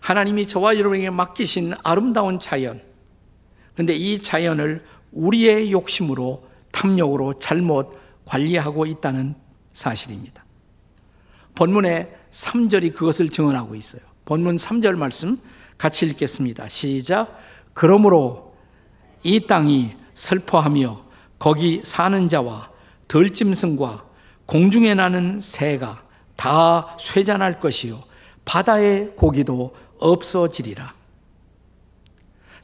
하나님이 0.00 0.46
저와 0.46 0.78
여러분에게 0.78 1.10
맡기신 1.10 1.74
아름다운 1.82 2.40
자연. 2.40 2.80
근데 3.74 3.94
이 3.94 4.20
자연을 4.20 4.84
우리의 5.12 5.72
욕심으로 5.72 6.48
탐욕으로 6.72 7.38
잘못 7.38 7.98
관리하고 8.24 8.86
있다는 8.86 9.34
사실입니다. 9.72 10.44
본문의 11.54 12.14
3절이 12.30 12.94
그것을 12.94 13.28
증언하고 13.30 13.74
있어요. 13.74 14.02
본문 14.24 14.56
3절 14.56 14.96
말씀 14.96 15.40
같이 15.76 16.06
읽겠습니다. 16.06 16.68
시작. 16.68 17.36
그러므로 17.78 18.56
이 19.22 19.46
땅이 19.46 19.94
슬퍼하며 20.12 21.00
거기 21.38 21.80
사는 21.84 22.28
자와 22.28 22.72
덜짐승과 23.06 24.04
공중에 24.46 24.94
나는 24.94 25.38
새가 25.38 26.02
다 26.34 26.96
쇠잔할 26.98 27.60
것이요 27.60 28.02
바다의 28.44 29.14
고기도 29.14 29.76
없어지리라. 30.00 30.92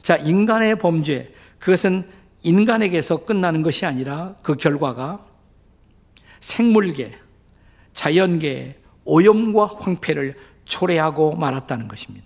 자, 0.01 0.17
인간의 0.17 0.79
범죄 0.79 1.33
그것은 1.59 2.05
인간에게서 2.43 3.25
끝나는 3.25 3.61
것이 3.61 3.85
아니라 3.85 4.35
그 4.43 4.57
결과가 4.57 5.25
생물계, 6.41 7.17
자연계의 7.93 8.75
오염과 9.05 9.65
황폐를 9.79 10.35
초래하고 10.65 11.37
말았다는 11.37 11.87
것입니다. 11.87 12.24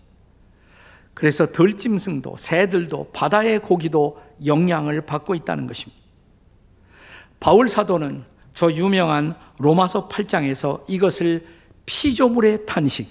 그래서 1.20 1.46
들짐승도 1.46 2.38
새들도 2.38 3.12
바다의 3.12 3.60
고기도 3.60 4.22
영향을 4.46 5.02
받고 5.02 5.36
있다는 5.36 5.68
것입니다. 5.68 6.02
바울 7.42 7.68
사도는 7.68 8.24
저 8.54 8.72
유명한 8.72 9.34
로마서 9.58 10.08
8장에서 10.08 10.82
이것을 10.88 11.46
피조물의 11.86 12.66
탄식 12.66 13.10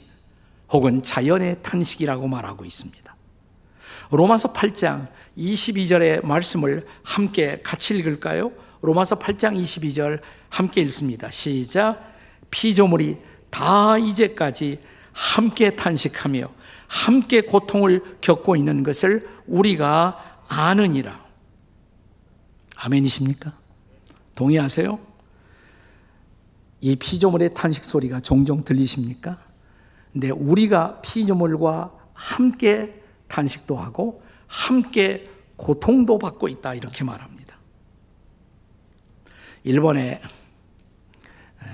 혹은 0.70 1.02
자연의 1.02 1.58
탄식이라고 1.62 2.26
말하고 2.28 2.64
있습니다. 2.64 3.14
로마서 4.10 4.54
8장 4.54 5.08
22절의 5.36 6.24
말씀을 6.24 6.86
함께 7.02 7.60
같이 7.62 7.94
읽을까요? 7.98 8.52
로마서 8.80 9.18
8장 9.18 9.62
22절 9.62 10.22
함께 10.48 10.80
읽습니다. 10.80 11.30
시작. 11.30 12.14
피조물이 12.50 13.18
다 13.50 13.98
이제까지 13.98 14.80
함께 15.12 15.76
탄식하며 15.76 16.56
함께 16.88 17.42
고통을 17.42 18.18
겪고 18.20 18.56
있는 18.56 18.82
것을 18.82 19.28
우리가 19.46 20.42
아느니라. 20.48 21.24
아멘이십니까? 22.76 23.52
동의하세요? 24.34 24.98
이 26.80 26.96
피조물의 26.96 27.54
탄식 27.54 27.84
소리가 27.84 28.20
종종 28.20 28.64
들리십니까? 28.64 29.38
근데 30.12 30.30
우리가 30.30 31.00
피조물과 31.02 31.92
함께 32.14 33.02
탄식도 33.28 33.76
하고 33.76 34.22
함께 34.46 35.24
고통도 35.56 36.18
받고 36.18 36.48
있다 36.48 36.74
이렇게 36.74 37.04
말합니다. 37.04 37.58
일본에 39.64 40.20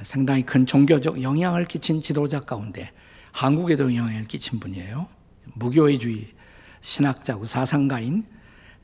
상당히 0.03 0.43
큰 0.43 0.67
종교적 0.67 1.23
영향을 1.23 1.67
끼친 1.67 2.03
지도자 2.03 2.41
가운데 2.41 2.91
한국에도 3.35 3.93
영향을 3.95 4.29
끼친 4.29 4.61
분이에요. 4.61 5.09
무교회주의 5.55 6.29
신학자고 6.83 7.47
사상가인 7.47 8.25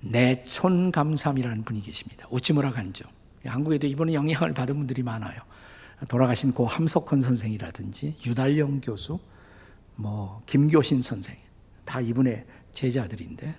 내촌감삼이라는 0.00 1.62
분이 1.62 1.82
계십니다. 1.82 2.26
우찌무라 2.30 2.72
간죠. 2.72 3.04
한국에도 3.46 3.86
이분은 3.86 4.12
영향을 4.12 4.52
받은 4.52 4.76
분들이 4.76 5.04
많아요. 5.04 5.40
돌아가신 6.08 6.52
고 6.52 6.66
함석헌 6.66 7.20
선생이라든지 7.20 8.16
유달영 8.26 8.80
교수, 8.80 9.20
뭐 9.94 10.42
김교신 10.46 11.02
선생 11.02 11.36
다 11.84 12.00
이분의 12.00 12.44
제자들인데 12.72 13.54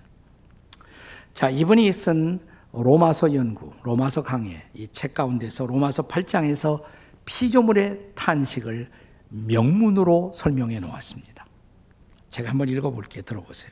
자 1.34 1.50
이분이 1.50 1.90
쓴 1.94 2.40
로마서 2.74 3.34
연구, 3.34 3.72
로마서 3.84 4.24
강해 4.24 4.64
이 4.74 4.88
책 4.92 5.14
가운데서 5.14 5.66
로마서 5.68 6.08
8장에서 6.08 6.84
피조물의 7.24 8.12
탄식을 8.16 8.90
명문으로 9.32 10.32
설명해 10.34 10.80
놓았습니다. 10.80 11.46
제가 12.30 12.50
한번 12.50 12.70
읽어볼게요. 12.70 13.24
들어보세요. 13.24 13.72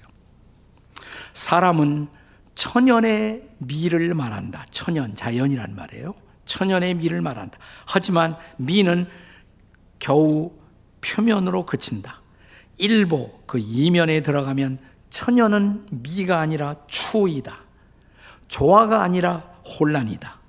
사람은 1.34 2.08
천연의 2.56 3.50
미를 3.60 4.13
말한다. 4.13 4.65
천연, 4.72 5.15
자연이란 5.15 5.76
말이에요. 5.76 6.13
천연의 6.45 6.95
미를 6.95 7.22
말한다. 7.22 7.58
하지만 7.86 8.36
미는 8.58 9.08
겨우 10.00 10.52
표면으로 11.02 11.65
그친다. 11.65 12.22
일보, 12.78 13.43
그 13.45 13.60
이면에 13.60 14.22
들어가면 14.22 14.80
천연은 15.10 15.88
미가 15.91 16.39
아니라 16.39 16.76
추이다. 16.88 17.58
조화가 18.48 19.04
아니라 19.04 19.39
혼란이다. 19.80 20.39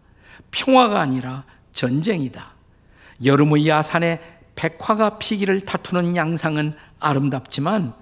평화가 0.51 1.01
아니라 1.01 1.45
전쟁이다. 1.73 2.53
여름의 3.25 3.69
야산에 3.69 4.40
백화가 4.61 5.19
피기를 5.19 5.63
다투는 5.63 6.17
양상은 6.17 6.75
아름답지만 6.99 7.95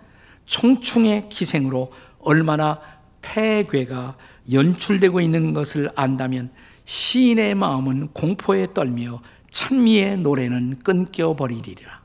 총충의 0.45 1.29
기생으로 1.29 1.93
얼마나 2.19 2.81
폐괴가 3.23 4.17
연출되고 4.51 5.21
있는 5.21 5.53
것을 5.53 5.89
안다면 5.95 6.51
시인의 6.85 7.55
마음은 7.55 8.09
공포에 8.09 8.75
떨며 8.75 9.23
찬미의 9.53 10.19
노래는 10.19 10.81
끊겨버리리라. 10.83 12.01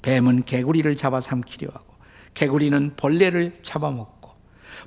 뱀은 0.00 0.44
개구리를 0.44 0.96
잡아 0.96 1.20
삼키려 1.20 1.68
하고 1.70 1.94
개구리는 2.32 2.94
벌레를 2.96 3.58
잡아먹고 3.62 4.30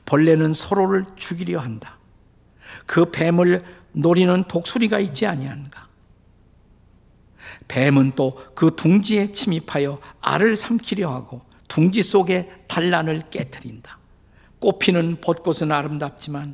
벌레는 0.05 0.53
서로를 0.53 1.05
죽이려 1.17 1.59
한다. 1.59 1.99
그 2.87 3.11
뱀을 3.11 3.63
노리는 3.91 4.43
독수리가 4.45 4.97
있지 4.99 5.27
아니한가? 5.27 5.90
뱀은 7.71 8.11
또 8.15 8.51
그 8.53 8.75
둥지에 8.75 9.33
침입하여 9.33 9.99
알을 10.21 10.55
삼키려 10.55 11.11
하고 11.11 11.41
둥지 11.67 12.03
속에 12.03 12.51
단란을 12.67 13.23
깨뜨린다. 13.31 13.97
꽃피는 14.59 15.21
벚꽃은 15.21 15.71
아름답지만 15.71 16.53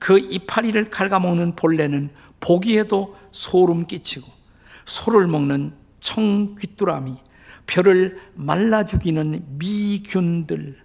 그 0.00 0.18
이파리를 0.18 0.90
갉아먹는 0.90 1.54
벌레는 1.54 2.10
보기에도 2.40 3.16
소름 3.30 3.86
끼치고 3.86 4.26
소를 4.86 5.28
먹는 5.28 5.72
청귀뚜라미, 6.00 7.16
별을 7.66 8.20
말라 8.34 8.84
죽이는 8.84 9.44
미균들, 9.58 10.82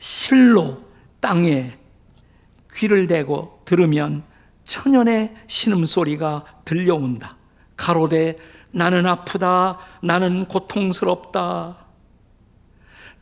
실로 0.00 0.82
땅에 1.20 1.78
귀를 2.74 3.06
대고 3.06 3.62
들으면 3.64 4.24
천연의 4.64 5.36
신음소리가 5.46 6.44
들려온다. 6.64 7.37
가로되 7.78 8.36
나는 8.72 9.06
아프다. 9.06 9.78
나는 10.02 10.44
고통스럽다. 10.44 11.78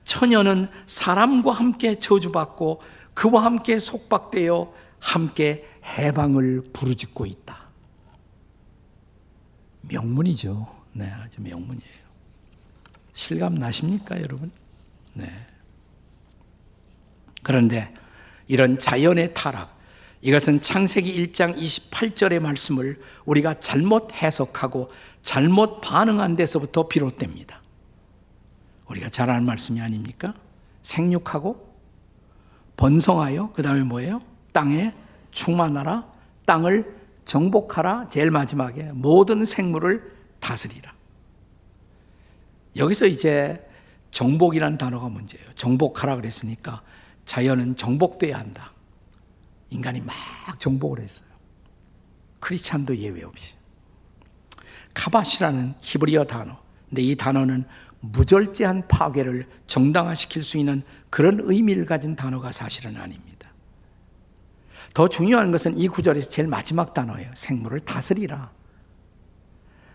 처녀는 0.03 0.69
사람과 0.87 1.53
함께 1.53 2.01
저주받고 2.01 2.83
그와 3.15 3.45
함께 3.45 3.79
속박되어 3.79 4.73
함께 4.99 5.69
해방을 5.85 6.71
부르짖고 6.73 7.27
있다. 7.27 7.67
명문이죠. 9.83 10.67
네, 10.95 11.13
아주 11.23 11.41
명문이에요. 11.43 12.07
실감 13.15 13.55
나십니까, 13.55 14.21
여러분? 14.21 14.51
네. 15.13 15.31
그런데 17.43 17.93
이런 18.49 18.79
자연의 18.79 19.35
타락, 19.35 19.77
이것은 20.23 20.63
창세기 20.63 21.13
1장 21.27 21.57
28절의 21.57 22.41
말씀을 22.41 23.01
우리가 23.27 23.61
잘못 23.61 24.15
해석하고 24.15 24.89
잘못 25.23 25.81
반응한 25.81 26.37
데서부터 26.37 26.89
비롯됩니다. 26.89 27.61
우리가 28.89 29.09
잘 29.11 29.29
아는 29.31 29.45
말씀이 29.45 29.81
아닙니까? 29.81 30.35
생육하고 30.83 31.75
번성하여 32.77 33.53
그 33.53 33.63
다음에 33.63 33.83
뭐예요? 33.83 34.23
땅에 34.53 34.95
충만하라 35.33 36.07
땅을 36.47 36.97
정복하라 37.25 38.09
제일 38.09 38.31
마지막에 38.31 38.85
모든 38.93 39.45
생물을 39.45 40.17
다스리라 40.39 40.95
여기서 42.77 43.07
이제 43.07 43.69
정복이라는 44.13 44.79
단어가 44.79 45.09
문제예요 45.09 45.45
정복하라 45.57 46.17
그랬으니까 46.17 46.83
자연은 47.25 47.77
정복돼야 47.77 48.39
한다 48.39 48.73
인간이 49.71 50.01
막 50.01 50.15
정복을 50.59 51.01
했어요 51.01 51.36
크리스찬도 52.47 52.97
예외 52.99 53.25
없이 53.25 53.55
카바시라는 54.95 55.75
히브리어 55.81 56.25
단어 56.27 56.57
근데 56.89 57.03
이 57.03 57.17
단어는 57.17 57.65
무절제한 58.01 58.87
파괴를 58.87 59.49
정당화시킬 59.67 60.45
수 60.45 60.57
있는 60.57 60.83
그런 61.11 61.41
의미를 61.43 61.87
가진 61.87 62.15
단어가 62.15 62.53
사실은 62.53 62.97
아닙니다. 62.97 63.51
더 64.95 65.09
중요한 65.09 65.51
것은 65.51 65.77
이 65.77 65.89
구절에서 65.89 66.31
제일 66.31 66.47
마지막 66.47 66.95
단어예요. 66.95 67.33
생물을 67.35 67.81
다스리라. 67.81 68.53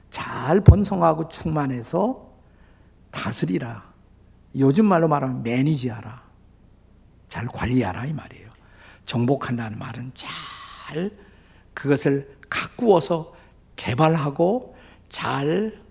잘 0.10 0.60
번성하고 0.62 1.30
충만해서 1.30 2.34
다스리라. 3.12 3.94
요즘 4.58 4.86
말로 4.86 5.08
말하면 5.08 5.42
매니지하라. 5.42 6.22
잘 7.30 7.48
관리하라 7.48 8.08
이 8.08 8.14
말이에요. 8.14 8.50
정복한다는 9.06 9.80
말은 9.80 10.12
잘 10.16 11.12
그것을 11.74 12.41
가꾸어서 12.52 13.34
개발하고 13.78 14.76
잘 15.10 15.82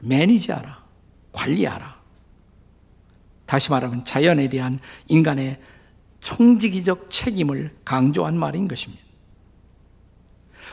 매니지하라. 0.00 0.82
관리하라. 1.32 1.98
다시 3.46 3.70
말하면 3.70 4.04
자연에 4.04 4.48
대한 4.48 4.80
인간의 5.06 5.60
총지기적 6.20 7.10
책임을 7.10 7.76
강조한 7.84 8.36
말인 8.36 8.66
것입니다. 8.66 9.04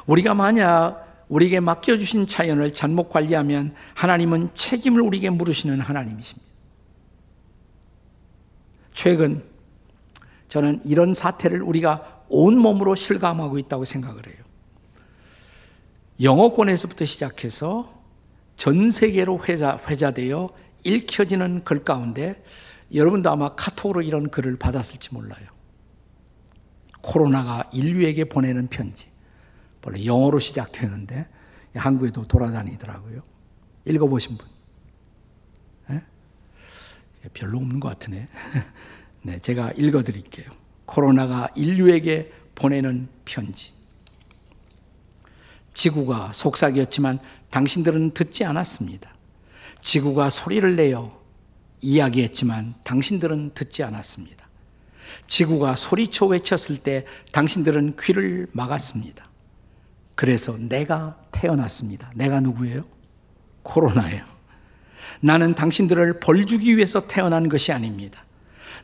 우리가 0.08 0.34
만약 0.34 1.26
우리에게 1.30 1.60
맡겨주신 1.60 2.28
자연을 2.28 2.74
잘못 2.74 3.10
관리하면 3.10 3.76
하나님은 3.94 4.50
책임을 4.56 5.02
우리에게 5.02 5.30
물으시는 5.30 5.80
하나님이십니다. 5.82 6.46
최근 8.94 9.44
저는 10.48 10.82
이런 10.86 11.14
사태를 11.14 11.62
우리가 11.62 12.24
온몸으로 12.30 12.96
실감하고 12.96 13.58
있다고 13.58 13.86
생각을 13.86 14.28
해요. 14.28 14.45
영어권에서부터 16.22 17.06
시작해서 17.06 17.94
전 18.58 18.92
세계로 18.92 19.44
회자, 19.48 19.80
회자되어 19.88 20.50
읽혀지는 20.84 21.64
글 21.64 21.84
가운데 21.84 22.44
여러분도 22.94 23.30
아마 23.30 23.56
카톡으로 23.56 24.02
이런 24.02 24.30
글을 24.30 24.58
받았을지 24.58 25.14
몰라요. 25.14 25.48
코로나가 27.02 27.70
인류에게 27.74 28.26
보내는 28.26 28.68
편지. 28.68 29.10
원래 29.86 30.04
영어로 30.04 30.40
시작되는데 30.40 31.28
한국에도 31.76 32.24
돌아다니더라고요. 32.24 33.22
읽어보신 33.86 34.38
분? 34.38 34.48
네? 35.90 36.04
별로 37.34 37.58
없는 37.58 37.80
것 37.80 37.90
같으네. 37.90 38.28
네, 39.22 39.40
제가 39.40 39.72
읽어드릴게요. 39.78 40.50
코로나가 40.86 41.50
인류에게 41.56 42.32
보내는 42.56 43.10
편지. 43.26 43.75
지구가 45.76 46.32
속삭였지만 46.34 47.20
당신들은 47.52 48.12
듣지 48.16 48.44
않았습니다. 48.44 49.14
지구가 49.84 50.30
소리를 50.32 50.76
내어 50.76 51.22
이야기했지만 51.82 52.74
당신들은 52.84 53.52
듣지 53.54 53.84
않았습니다. 53.84 54.48
지구가 55.28 55.76
소리쳐 55.76 56.26
외쳤을 56.26 56.78
때 56.82 57.06
당신들은 57.32 57.98
귀를 58.00 58.48
막았습니다. 58.52 59.30
그래서 60.16 60.58
내가 60.58 61.18
태어났습니다. 61.32 62.12
내가 62.16 62.40
누구예요? 62.40 62.84
코로나예요. 63.64 64.24
나는 65.20 65.56
당신들을 65.56 66.20
벌 66.20 66.46
주기 66.46 66.78
위해서 66.78 67.06
태어난 67.08 67.50
것이 67.50 67.72
아닙니다. 67.72 68.24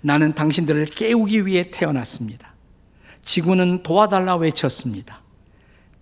나는 0.02 0.36
당신들을 0.36 0.86
깨우기 0.86 1.46
위해 1.46 1.72
태어났습니다. 1.72 2.54
지구는 3.24 3.84
도와달라 3.84 4.36
외쳤습니다. 4.36 5.21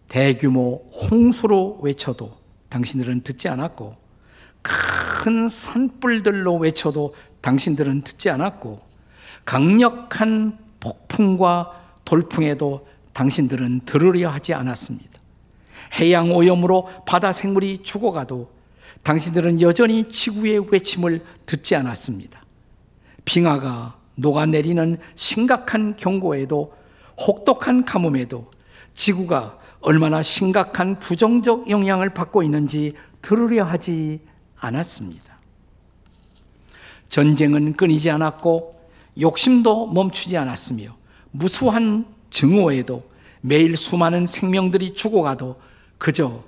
대규모 0.09 0.83
홍수로 0.89 1.79
외쳐도 1.81 2.37
당신들은 2.69 3.21
듣지 3.21 3.47
않았고 3.47 3.95
큰 4.61 5.47
산불들로 5.47 6.55
외쳐도 6.55 7.15
당신들은 7.41 8.01
듣지 8.01 8.29
않았고 8.29 8.81
강력한 9.45 10.57
폭풍과 10.79 11.71
돌풍에도 12.05 12.87
당신들은 13.13 13.81
들으려 13.85 14.29
하지 14.29 14.53
않았습니다. 14.53 15.19
해양 15.99 16.31
오염으로 16.31 16.89
바다 17.05 17.31
생물이 17.31 17.83
죽어가도 17.83 18.51
당신들은 19.03 19.61
여전히 19.61 20.09
지구의 20.09 20.67
외침을 20.69 21.23
듣지 21.45 21.75
않았습니다. 21.75 22.43
빙하가 23.25 23.97
녹아내리는 24.15 24.97
심각한 25.15 25.95
경고에도 25.95 26.73
혹독한 27.17 27.85
가뭄에도 27.85 28.49
지구가 28.95 29.58
얼마나 29.81 30.21
심각한 30.21 30.99
부정적 30.99 31.69
영향을 31.69 32.13
받고 32.13 32.43
있는지 32.43 32.93
들으려 33.21 33.63
하지 33.63 34.19
않았습니다. 34.57 35.39
전쟁은 37.09 37.73
끊이지 37.73 38.09
않았고 38.09 38.79
욕심도 39.19 39.87
멈추지 39.87 40.37
않았으며 40.37 40.95
무수한 41.31 42.05
증오에도 42.29 43.09
매일 43.41 43.75
수많은 43.77 44.27
생명들이 44.27 44.93
죽어가도 44.93 45.59
그저 45.97 46.43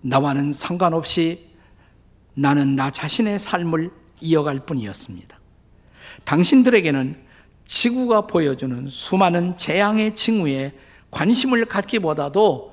나와는 0.00 0.52
상관없이 0.52 1.50
나는 2.34 2.76
나 2.76 2.90
자신의 2.90 3.38
삶을 3.38 3.90
이어갈 4.20 4.60
뿐이었습니다. 4.60 5.38
당신들에게는 6.24 7.16
지구가 7.68 8.26
보여주는 8.26 8.88
수많은 8.90 9.58
재앙의 9.58 10.16
징후에 10.16 10.72
관심을 11.10 11.64
갖기보다도 11.66 12.69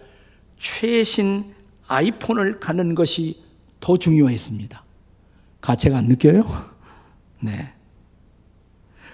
최신 0.58 1.54
아이폰을 1.88 2.60
갖는 2.60 2.96
것이 2.96 3.42
더 3.80 3.98
중요했습니다. 3.98 4.84
가치가 5.62 5.98
안 5.98 6.06
느껴요? 6.06 6.44
네. 7.40 7.74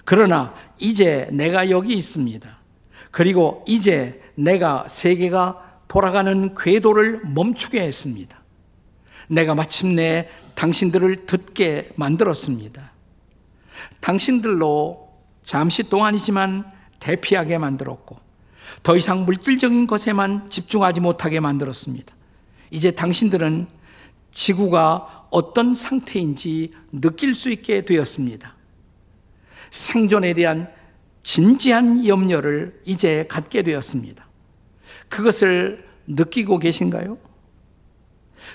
그러나 0.04 0.54
이제 0.78 1.28
내가 1.32 1.70
여기 1.70 1.94
있습니다. 1.94 2.58
그리고 3.10 3.64
이제 3.66 4.20
내가 4.34 4.86
세계가 4.88 5.78
돌아가는 5.86 6.54
궤도를 6.54 7.20
멈추게 7.26 7.80
했습니다. 7.80 8.42
내가 9.28 9.54
마침내 9.54 10.28
당신들을 10.54 11.26
듣게 11.26 11.90
만들었습니다. 11.96 12.92
당신들로 14.00 15.08
잠시 15.42 15.88
동안이지만 15.88 16.70
대피하게 17.00 17.58
만들었고, 17.58 18.16
더 18.84 18.96
이상 18.96 19.24
물질적인 19.24 19.86
것에만 19.86 20.50
집중하지 20.50 21.00
못하게 21.00 21.40
만들었습니다. 21.40 22.14
이제 22.70 22.90
당신들은 22.90 23.66
지구가 24.34 25.28
어떤 25.30 25.74
상태인지 25.74 26.70
느낄 26.92 27.34
수 27.34 27.50
있게 27.50 27.86
되었습니다. 27.86 28.54
생존에 29.70 30.34
대한 30.34 30.70
진지한 31.22 32.06
염려를 32.06 32.82
이제 32.84 33.26
갖게 33.28 33.62
되었습니다. 33.62 34.28
그것을 35.08 35.88
느끼고 36.06 36.58
계신가요? 36.58 37.16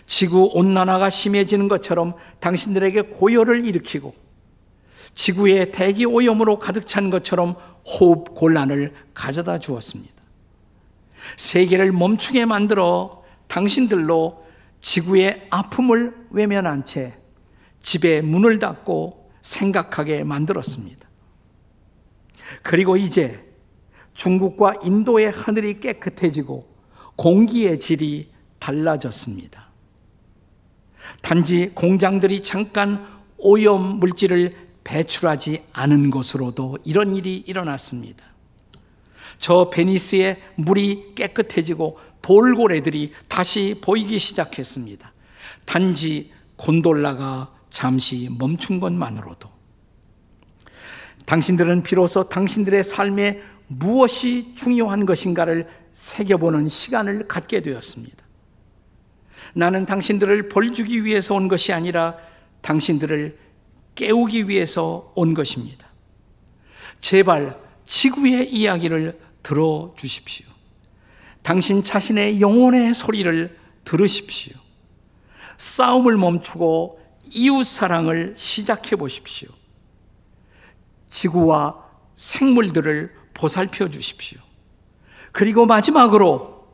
지구 0.06 0.52
온난화가 0.54 1.10
심해지는 1.10 1.68
것처럼 1.68 2.14
당신들에게 2.40 3.02
고열을 3.02 3.66
일으키고 3.66 4.14
지구의 5.16 5.72
대기 5.72 6.06
오염으로 6.06 6.60
가득 6.60 6.88
찬 6.88 7.10
것처럼 7.10 7.56
호흡 7.84 8.36
곤란을 8.36 8.94
가져다 9.16 9.58
주었습니다. 9.58 10.19
세계를 11.38 11.92
멈추게 11.92 12.46
만들어 12.46 13.24
당신들로 13.48 14.46
지구의 14.82 15.48
아픔을 15.50 16.16
외면한 16.30 16.86
채 16.86 17.14
집에 17.82 18.22
문을 18.22 18.60
닫고 18.60 19.32
생각하게 19.42 20.24
만들었습니다. 20.24 21.08
그리고 22.64 22.98
이제 22.98 23.46
중국과 24.14 24.76
인도의 24.84 25.32
하늘이 25.32 25.80
깨끗해지고 25.80 26.68
공기의 27.16 27.80
질이 27.80 28.32
달라졌습니다. 28.60 29.70
단지 31.22 31.72
공장들이 31.74 32.42
잠깐 32.42 33.06
오염 33.38 34.00
물질을 34.00 34.56
배출하지 34.84 35.64
않은 35.74 36.10
것으로도 36.10 36.80
이런 36.84 37.16
일이 37.16 37.38
일어났습니다. 37.38 38.29
저 39.40 39.70
베니스의 39.70 40.38
물이 40.56 41.14
깨끗해지고 41.16 41.98
돌고래들이 42.22 43.14
다시 43.28 43.76
보이기 43.82 44.20
시작했습니다. 44.20 45.12
단지 45.66 46.32
곤돌라가 46.58 47.52
잠시 47.70 48.30
멈춘 48.38 48.80
것만으로도 48.80 49.50
당신들은 51.26 51.84
비로소 51.84 52.28
당신들의 52.28 52.84
삶에 52.84 53.42
무엇이 53.68 54.56
중요한 54.56 55.06
것인가를 55.06 55.68
새겨보는 55.94 56.68
시간을 56.68 57.28
갖게 57.28 57.62
되었습니다. 57.62 58.18
나는 59.54 59.86
당신들을 59.86 60.50
벌주기 60.50 61.06
위해서 61.06 61.36
온 61.36 61.48
것이 61.48 61.72
아니라 61.72 62.18
당신들을 62.62 63.38
깨우기 63.96 64.50
위해서 64.50 65.12
온 65.16 65.34
것입니다. 65.34 65.88
제발 67.00 67.60
지구의 67.86 68.52
이야기를 68.52 69.20
들어 69.44 69.94
주십시오. 69.98 70.48
당신 71.42 71.84
자신의 71.84 72.42
영혼의 72.42 72.94
소리를 72.94 73.58
들으십시오. 73.84 74.56
싸움을 75.58 76.18
멈추고 76.18 77.00
이웃 77.32 77.64
사랑을 77.64 78.34
시작해 78.38 78.96
보십시오. 78.96 79.50
지구와 81.10 81.86
생물들을 82.16 83.16
보살펴 83.34 83.90
주십시오. 83.90 84.40
그리고 85.32 85.66
마지막으로 85.66 86.68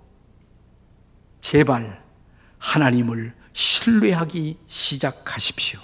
제발 1.41 2.03
하나님을 2.57 3.35
신뢰하기 3.53 4.57
시작하십시오. 4.67 5.79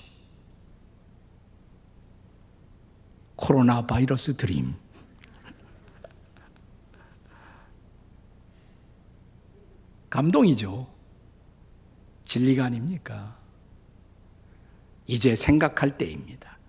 코로나 3.36 3.86
바이러스 3.86 4.36
드림. 4.36 4.76
감동이죠. 10.12 10.88
진리가 12.28 12.66
아닙니까? 12.66 13.38
이제 15.08 15.36
생각할 15.36 15.98
때입니다. 15.98 16.60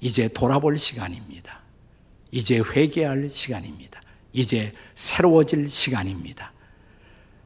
이제 0.00 0.28
돌아볼 0.28 0.76
시간입니다. 0.76 1.60
이제 2.32 2.58
회개할 2.58 3.28
시간입니다. 3.28 4.00
이제 4.32 4.72
새로워질 4.94 5.68
시간입니다. 5.68 6.52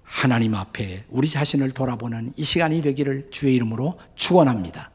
하나님 0.04 0.54
앞에 0.54 1.04
우리 1.08 1.28
자신을 1.28 1.72
돌아보는 1.72 2.32
이 2.36 2.44
시간이 2.44 2.80
되기를 2.80 3.30
주의 3.30 3.56
이름으로 3.56 3.98
축원합니다. 4.14 4.91